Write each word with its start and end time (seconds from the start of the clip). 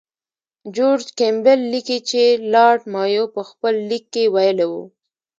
جورج 0.75 1.05
کیمبل 1.19 1.59
لیکي 1.71 1.99
چې 2.09 2.23
لارډ 2.53 2.81
مایو 2.93 3.25
په 3.35 3.41
خپل 3.49 3.73
لیک 3.89 4.05
کې 4.13 4.23
ویلي 4.35 4.65
وو. 4.71 4.83